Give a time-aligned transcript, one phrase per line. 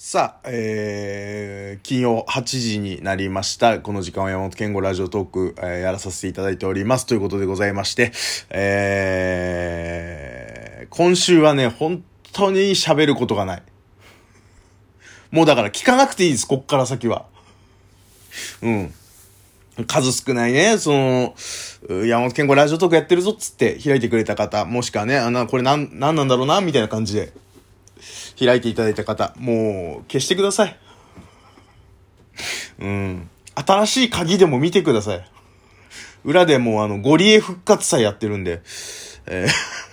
[0.00, 3.80] さあ、えー、金曜8時になりました。
[3.80, 7.06] この時間は山本健吾ラジオトーク、えーやらさせていただいております。
[7.06, 8.12] ということでございまして、
[8.50, 13.62] えー、今週はね、本当に喋ることがない。
[15.32, 17.26] もうだから聞かなくていいです、こっから先は。
[18.62, 18.94] うん。
[19.88, 21.34] 数少ないね、その、
[22.06, 27.32] 山本健吾ラジオトークやってるぞっつって開いてくれた方、もしくはね、あの、これなん、なんなんだろうな、みたいな感じで、
[28.38, 30.78] 開いていただいた方、もう消してください。
[32.80, 33.30] うん。
[33.54, 35.30] 新しい鍵でも見てください。
[36.24, 38.62] 裏でもうあの、ゴリエ復活祭やってるんで、
[39.26, 39.88] えー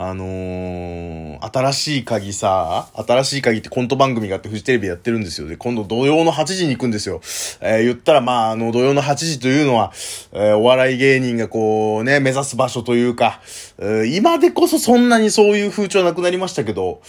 [0.00, 1.07] あのー、
[1.52, 5.48] 新しい鍵さ、新しい鍵ってコント番組があってフジテレビやってるんですよ。
[5.48, 7.20] で、今度土曜の8時に行くんですよ。
[7.60, 9.92] えー言ったらまあ、あの、土曜の8時というのは、
[10.32, 13.40] えーお笑い芸人がこうね、目指す場所というか、
[13.78, 17.00] えー今でこそそんなにそういう風潮なくなりましたけど、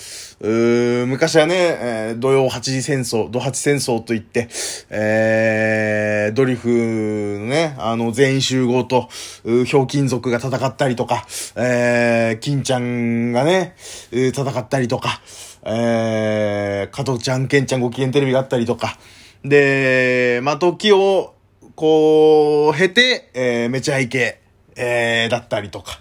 [0.42, 4.48] うー昔はね、えー土曜8時戦争、土8戦争といって、
[4.90, 6.70] えードリフ
[7.40, 9.10] のね、あの、全員集合と、
[9.66, 13.76] ひょうきん族が戦ったりとか、えー、金ちゃんがね、
[14.12, 15.22] うーで戦ったりとか、
[15.64, 18.98] えー、加藤ちゃん、ケンちゃんご機嫌テレビがあったりとか、
[19.44, 21.34] で、まあ、時を、
[21.76, 24.42] こう、経て、えー、めちゃイケ、
[24.76, 26.00] えー、だったりとか、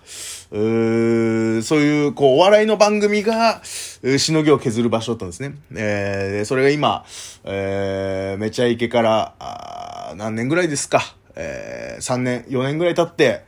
[0.50, 5.54] うーそういう、こう、お笑いの番組が、しのぎを削る場所だったんですね。
[5.74, 7.04] えーそれが今、
[7.44, 11.02] えー、めちゃイケから、あ何年ぐらいですか。
[11.36, 13.44] えー、3年、4年ぐらい経って、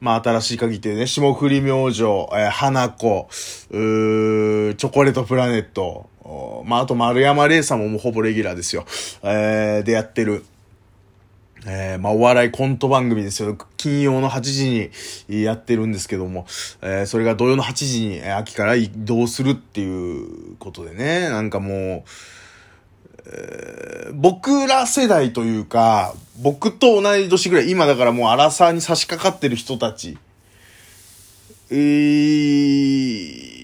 [0.00, 3.28] まあ、新しい鍵っていうね、霜降り明星、えー、花子、
[3.70, 6.08] うーチョコレートプラネット、
[6.64, 8.84] まあ、あと丸山礼さんももうほぼレギュラーですよ。
[9.22, 10.44] えー、でやってる。
[11.66, 13.56] えー、まあ、お笑いコント番組ですよ。
[13.76, 14.92] 金曜の8時
[15.28, 16.46] にやってるんですけども、
[16.82, 22.10] えー、それが土曜の8時に、秋から移動するっていうことでね、なんかもう、
[23.30, 30.18] え僕ら世代というか、僕と同い年ぐらい、今だからもうアラサーに差し掛かってる人たち、
[31.70, 33.58] えー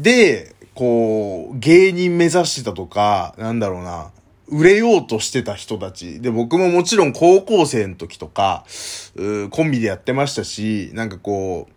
[0.00, 4.10] で、こう、芸人目指してたとか、なんだろうな、
[4.48, 6.20] 売れようとしてた人たち。
[6.20, 8.64] で、僕ももちろん高校生の時とか、
[9.50, 11.72] コンビでやってましたし、なんかこう、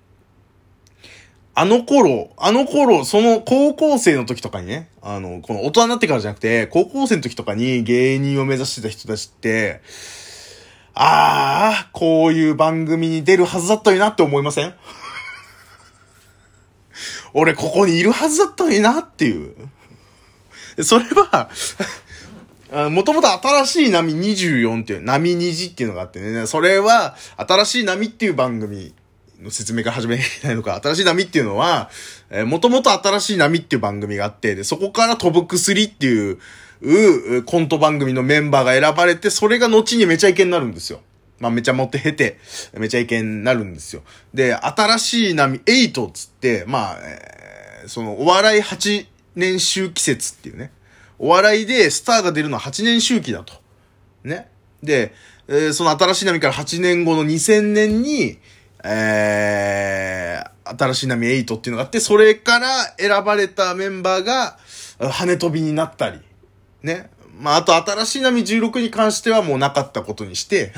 [1.55, 9.81] あの頃、あの頃、その高校生の時とかにね、あの、この大人になってからじゃなくて、高校生の時とかに芸人を目指してた人たちって、
[10.95, 14.73] ああ、こういう番組に出るはずだったのになって思いません？
[17.33, 19.53] 俺ここにいるはずだったのになっていう。
[20.83, 21.49] それは、
[22.89, 28.93] もともと新しい波24っていう、波虹っていうのがあってね、それは、新しい波っていう番組
[29.51, 31.89] 説明が始めないのか、新しい波っていうのは、
[32.29, 36.39] えー、もともと新しい波っていう番組があって、で、そこから飛ぶ薬っていう、
[36.81, 40.99] うコント番組のメンバーが選ばれて、それが後にめちゃイケになるんですよ。
[41.39, 42.39] まあ、めちゃ持って経て、
[42.77, 44.03] めちゃイケになるんですよ。
[44.33, 50.71] で、新しい波、8つって、まあ、えーその、お笑い8年周期説っていうね。
[51.19, 53.53] お笑いでスターが出るのは8年周期だと。
[54.23, 54.49] ね。
[54.81, 55.13] で、
[55.47, 58.37] えーその新しい波から8年後の2000年に、
[58.83, 64.57] えー、新しい波8っていうのがあって、それから選ばれたメンバーが、
[64.99, 66.19] 跳ね飛びになったり。
[66.81, 67.09] ね。
[67.39, 70.73] まあ、あと新しい波16に関してはもうなかったことにして、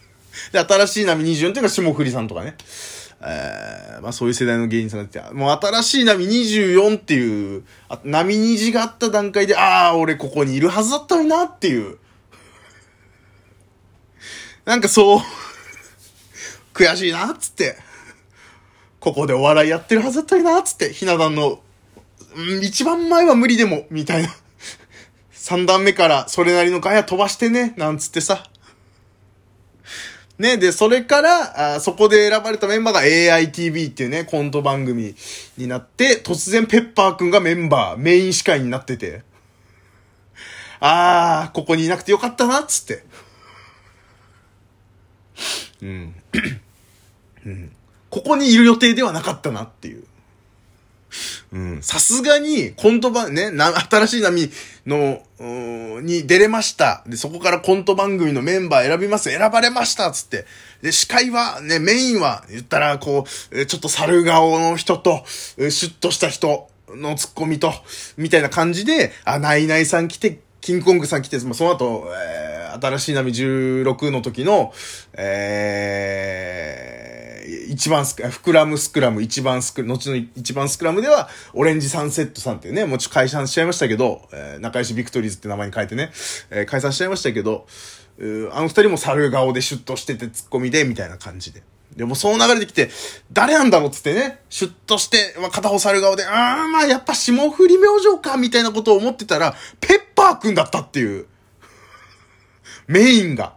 [0.52, 2.56] で、新しい波24っていうのが霜降りさんとかね。
[3.22, 11.98] えー、まあそういう世代の芸人さんがいて、もう新しい波24っていう、あ波虹があった段階で、ああ、俺ここにいるはずだったのになっていう。
[14.66, 15.20] なんかそう、
[16.76, 17.76] 悔しいな、っつって。
[19.00, 20.92] ここでお笑いやってるはずだったのにな、っつって。
[20.92, 21.60] ひな壇の、
[22.34, 24.28] うん、一番前は無理でも、みたいな。
[25.32, 28.46] 三段目からそれなりのガヤ飛ばしてね、なんつってさ。
[30.38, 35.14] ね、で、それから、あそこで選ばれたメンバーが AITV っていうね、コント番組
[35.56, 39.22] になって、突然ペッパーくんがメンバー、メイン司会になってて、
[40.80, 43.04] あー、ここにいなくてよかったな、つって。
[45.80, 46.14] うん。
[48.10, 50.04] ここにいる予定ではなかったなっていう。
[51.52, 51.82] うん。
[51.82, 54.50] さすがに、コント番、ね、な、新しい波
[54.86, 55.22] の、
[56.02, 57.02] に出れました。
[57.06, 59.30] で、そこからコント番組のメンバー選びます。
[59.30, 60.46] 選ばれましたつって。
[60.82, 67.72] で、司会は、ね、メインは、言ったら、こう、ちょっと猿顔の人と、シュッとした人のツッコミと、
[68.16, 74.72] みたいな感じで、あ、ナイナイさん来て、キングコングさん来て、まあ、その後、えー新しい波16の時の、
[75.14, 77.05] えー、
[77.68, 86.10] 一番スク、フクラムスクラム、一番スク、後の一番スクラムでは、オレンジサンセットさんっていうね、もうちょっと解散しちゃいましたけど、えー、仲良しビクトリーズって名前に変えてね、
[86.50, 87.66] えー、解散しちゃいましたけど、
[88.52, 91.62] あの二人も猿顔でシュッとしててツッコミで、みたいな感じで。
[91.96, 92.90] でもその流れで来て、
[93.32, 96.32] 誰なんだろうっつってね、シュッとして、まあ、片方猿顔で、あー
[96.68, 101.26] まあやっぱ霜降り明星か、みたいなことを思ってたら、ペッパーくんだったっていう。
[102.86, 103.55] メインが。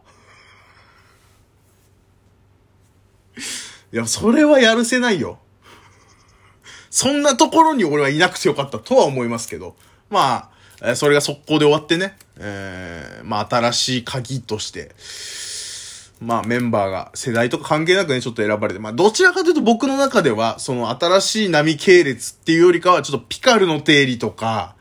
[3.91, 5.39] いや、それはやるせないよ。
[6.89, 9.75] そんなところに俺はいなくてよかったとは思いますけど。
[10.09, 10.51] ま
[10.81, 12.18] あ、それが速攻で終わってね。
[12.38, 14.91] えー、まあ新しい鍵として、
[16.21, 24.75] まあメンバーが世代とか関係なくね、ちょっと選ばれて、まあどちらかというと僕の中では、その新しい波系列っていうよりかは、ちょっとピカルの定理とか、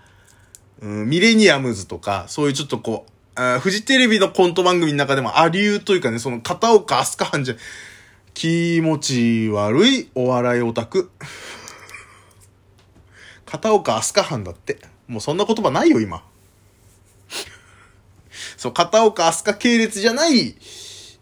[0.81, 3.07] うん、ミレニアムズとか、そういうちょっとこ
[3.37, 7.55] う、あフジテレビのコント番組の中でも、アリューというかね、その片岡飛鳥藩じゃ、
[8.39, 11.11] 気持ち悪いお笑いオタク。
[13.45, 14.79] 片岡飛鳥藩だって。
[15.09, 16.23] もうそんな言葉ないよ、今。
[18.57, 20.55] そう、片岡飛鳥系列じゃない、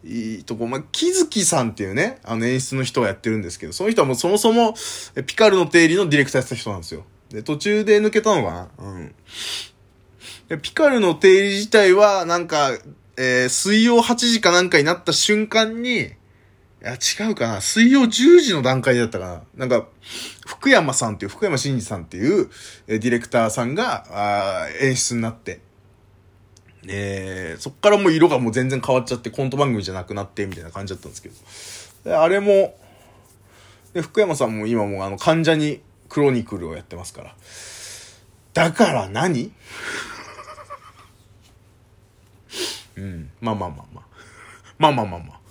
[0.04, 4.74] いいとこ、まあ、木月さんっていうね、あの演出の人がやってるんですけど、その人はもうそもそも、
[5.26, 7.06] ピカルの定理のディレクターやってた人なんですよ。
[7.30, 8.68] で、途中で抜けたのかな？
[8.78, 9.14] うん。
[10.48, 12.72] で、ピカルの定理自体は、なんか、
[13.16, 16.10] えー、水曜8時かなんかになった瞬間に、
[16.86, 17.60] いや、違うかな。
[17.60, 19.66] 水曜10時の段階だったかな。
[19.66, 19.88] なんか、
[20.46, 22.48] 福山さんっていう、福山真司さんっていう、
[22.86, 25.58] えディレクターさんが、あ演出になって、
[26.86, 31.28] えー、そっからもう色がもう全然変わっちゃってコント番組じゃなくなってみたいな感じだったんですけ
[32.08, 32.22] ど。
[32.22, 32.78] あれも、
[33.92, 37.34] で、福山さんも今もあの患者にクロニクルをやってますから。
[38.54, 39.50] だから何？
[42.94, 43.30] うん。
[43.40, 44.04] まあまあまあまあ。
[44.78, 45.45] まあまあまあまあ。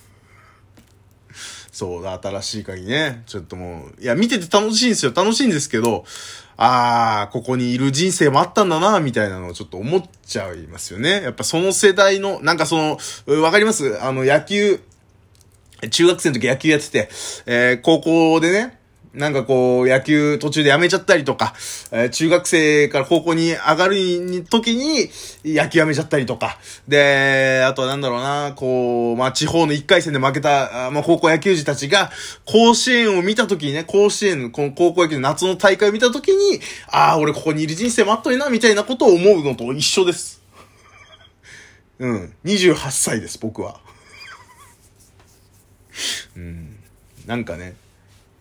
[1.75, 3.23] そうだ、新しい鍵ね。
[3.25, 5.11] ちょっともう、いや、見てて楽しいんですよ。
[5.13, 6.05] 楽しいんですけど、
[6.55, 11.21] あー、ここにいる人生もあったんだな、みたいなのをちょっと思っちゃいますよね。
[11.21, 12.77] やっぱその世代の、なんかそ
[13.27, 14.01] の、わかります？
[14.01, 14.79] あの、野球、
[15.91, 17.09] 中学生の時野球やってて、
[17.45, 18.74] えー、高校でね、
[19.15, 21.53] なんかこう、野球途中でやめちゃったりとか、
[21.91, 25.09] えー、中学生から高校に上がる時に
[25.45, 32.11] 野球やめちゃったりとか、で、あとはなんだろうな、こう、まあ、地方の1回戦で負けた、まあ、高校野球児たちが、
[32.45, 40.41] 甲子園を見た時にね、甲子園、この高校野球の夏の大会を見た時に、ああ、俺ここにいる人生もあっといな、みたいなことを思うのと一緒です。
[41.99, 42.33] うん。
[42.43, 43.79] 28歳です、僕は。
[46.35, 46.77] うん。
[47.25, 47.75] なんかね、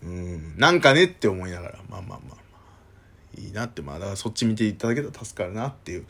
[0.05, 6.05] うん、なんかねって思いながら、まあまあまあ、いいなって、まあ、だからそっち見ていただけたら助かるなっていう、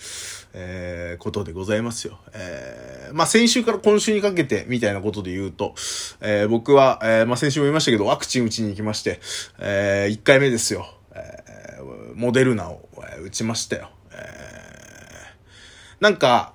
[0.54, 2.20] えー、ことでございますよ。
[2.34, 5.76] えー、まあ先週から今週にかけて、みたいなことで言うと、
[6.20, 9.22] えー、僕は、えー、まあ先週も言いましたけど、ワクチン打ちに行きまして、
[9.60, 10.88] えー、1回目ですよ。
[11.14, 13.90] えー、モデルナを、えー、打ちましたよ。
[14.12, 16.54] えー、なんか、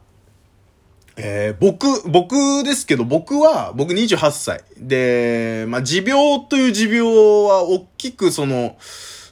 [1.23, 4.65] えー、僕、僕ですけど、僕は、僕28歳。
[4.79, 8.77] で、まあ、持病という持病は大きくその、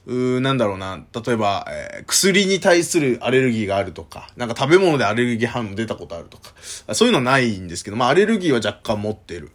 [0.09, 6.55] うなんだろうな、例えば、えー、薬に対するアレルギーがあるとか、なんか食べ物でアレルギー反応出たことあるとか、
[6.95, 9.51] そういうのはないんですけど、まあアレルギーは若干持ってる。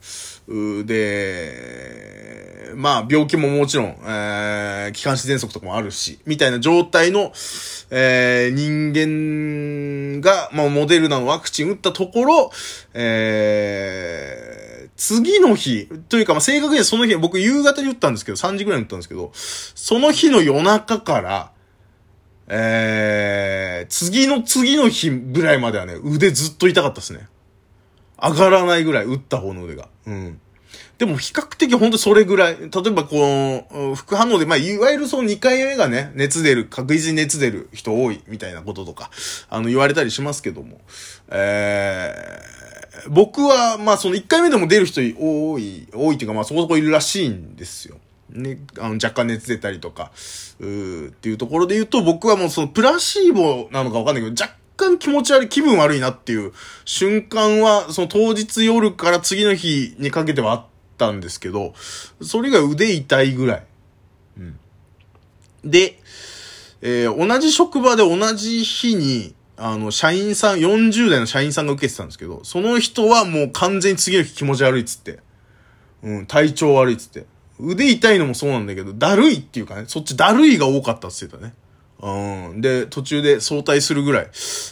[0.85, 7.31] で、まあ病気ももちろん、えー、気管支喘息とかもあるし、みたいな状態の、
[7.89, 12.51] えー、人間が、まあモデルナのワクチン打ったところ、
[12.93, 14.62] えー、
[15.05, 21.51] 次の日、というか、ま、正確にはその日、僕夕方に打ったんですけど、3時ぐらいに打ったんですけど、その日の夜中から、
[22.47, 27.27] えー、次の次の日ぐらいまではね、腕ずっと痛かったですね。
[28.17, 29.89] 上がらないぐらい、打った方の腕が。
[30.07, 30.39] うん。
[30.97, 32.57] でも比較的ほんとそれぐらい。
[32.57, 39.11] 例えばこの、副反応で、まあ、いわゆるその2回目がね、熱出る、確実に熱出る人多いみたいなこととか、
[39.49, 40.79] あの、言われたりしますけども。
[41.29, 42.72] えー、
[43.09, 47.97] 僕は、まあその1回目でも出る人多い、多いっていうかまあそこそこいるらしいんですよ。
[48.29, 50.11] ね、あの若干熱出たりとか、
[50.59, 56.51] うーっていうところで言うと僕はもうそのプラシーボなのかわかんないけど、若干気持ち悪い、気分悪いなっていう
[56.85, 60.65] 瞬間は、その当日夜から次の日にかけてはあっ
[60.97, 61.73] たんですけど、
[62.21, 63.63] それが腕痛いぐらい。
[64.37, 64.59] うん。
[65.63, 65.99] で、
[66.81, 69.35] えー、同じ職場で同じ日に、
[69.65, 75.19] あの、社員さん、40代の社員さんが受けてたんですけど、その人はもう完全に次の日気持ち悪いっつって。
[76.03, 77.25] うん、体調悪いっつって。
[77.61, 81.53] 腕痛いのもそうなんだけど、だるいっていうかね、そっちだるいが多かったっつってたね。
[82.01, 82.59] うん。
[82.59, 84.27] で、途中で早退するぐらい、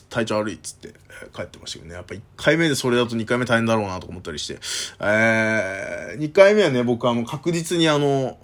[0.09, 0.89] 体調悪いっつって、
[1.33, 1.95] 帰ってましたけどね。
[1.95, 4.59] やっぱ1回目でそれだと2回目大変だろうなと思ったりして。
[4.99, 8.37] えー、2回目はね、僕あの、確実にあの、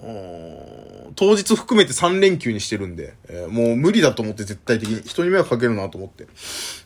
[1.18, 6.28] 当日含めて3連休にしてるんで、えーもう無理だと思って絶対的に人に迷惑かけるなと思って。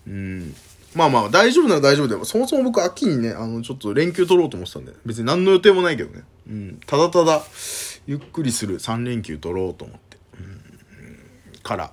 [0.07, 0.55] うん。
[0.95, 6.23] まあまあ、大丈夫なら大丈夫で、そもそも僕秋にね、あの、ちょっと連休取ろうと思ってたんで、別に何の予定もないけどね。
[6.47, 6.79] うん。
[6.85, 7.43] ただただ、
[8.07, 10.17] ゆっくりする3連休取ろうと思って。
[10.39, 11.59] うん。
[11.61, 11.91] から、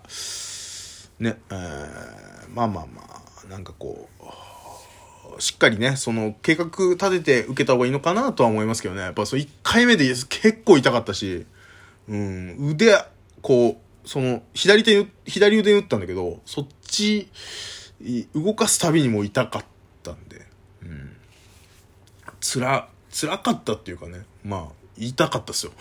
[1.18, 4.09] ね、えー、まあまあまあ、なんかこ
[5.37, 9.02] う、しっかりね、その計画立てて受けた方がいいのかなとは思いますけどね。
[9.02, 11.47] やっぱそう1回目で結構痛かったし、
[12.09, 13.05] うん、腕、
[13.43, 17.29] こう、その、左手、左腕に打ったんだけど、そっち、
[18.35, 19.65] 動かすたびにも痛かっ
[20.03, 20.47] たんで、
[20.83, 21.17] うん。
[22.41, 25.73] つら、辛かったっていうかね、まあ、痛かったっすよ。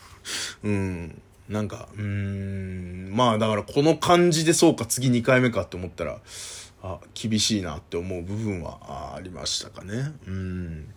[0.62, 1.22] うん。
[1.48, 6.18] なんか、うん、まあだからこの感じでそうか、次2回目かって思ったら、
[6.82, 10.12] あ、厳しいなって思う部分はあありましたかね。
[10.26, 10.94] うん。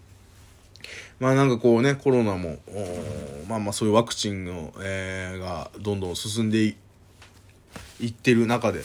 [1.19, 2.57] まあなんかこうね、コロナも、
[3.48, 6.75] まあまあそういうワクチンの、えーがどんどん進んで
[8.00, 8.84] いってる中で、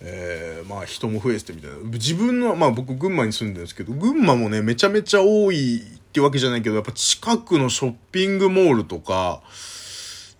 [0.00, 1.76] えーまあ人も増えててみたいな。
[1.90, 9.40] 自分の、まあ僕群馬に住んでるんですけど、群馬もね、めちゃめちゃ多いってわけじゃないけど、やっぱ近くのショッピングモールとか、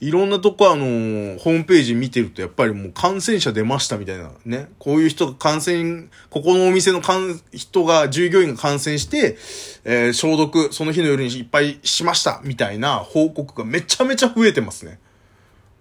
[0.02, 4.68] いろんなとこあのーホームページ見てるとやっぱりもう感染者出ましたみたいなね。
[4.80, 9.38] こういう人が感染、ここのお店の感人が、従業員が感染して、
[9.84, 14.98] えー消毒、その日の夜にいっぱいしましたみたいな報告がめちゃめちゃ増えてますね。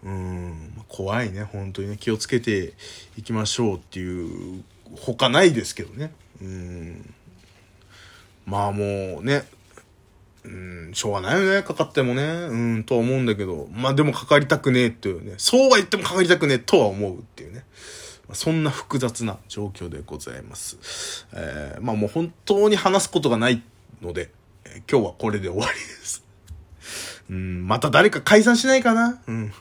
[0.03, 1.97] うん、怖いね、本当にね。
[1.99, 2.73] 気をつけて
[3.17, 4.63] いきましょうっていう、
[4.97, 6.11] 他ないですけどね。
[6.39, 7.13] うん。
[8.45, 9.45] まあもうね、
[10.93, 12.23] しょうがないよね、かかってもね。
[12.23, 13.67] うん、とは思うんだけど。
[13.71, 15.35] まあでもかかりたくねえっていうね。
[15.37, 17.65] そうは言ってもかかりたくねえとは思うっていうね。
[18.27, 21.27] まそんな複雑な状況でございます。
[21.33, 23.61] えーまあもう本当に話すことがない
[24.01, 24.31] ので、
[24.65, 26.23] えー今日はこれで終わりです。
[27.29, 29.21] うん、また誰か解散しないかな？
[29.27, 29.53] うん。